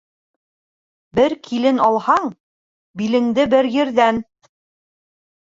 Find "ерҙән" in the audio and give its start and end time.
3.77-4.25